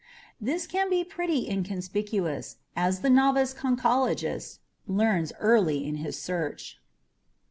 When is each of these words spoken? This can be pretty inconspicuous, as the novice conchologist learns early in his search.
This 0.41 0.65
can 0.65 0.89
be 0.89 1.03
pretty 1.03 1.47
inconspicuous, 1.47 2.55
as 2.75 3.01
the 3.01 3.09
novice 3.11 3.53
conchologist 3.53 4.57
learns 4.87 5.31
early 5.39 5.85
in 5.85 5.97
his 5.97 6.19
search. 6.19 6.79